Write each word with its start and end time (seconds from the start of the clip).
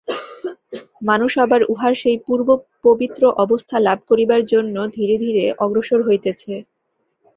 মানুষ 1.01 1.31
আবার 1.37 1.61
উহার 1.69 1.93
সেই 1.95 2.17
পূর্ব 2.25 2.47
পবিত্র 2.83 3.21
অবস্থা 3.43 3.75
লাভ 3.79 3.99
করিবার 4.09 4.41
জন্য 4.45 4.75
ধীরে 4.95 5.15
ধীরে 5.23 5.43
অগ্রসর 5.59 5.99
হইতেছে। 6.07 6.53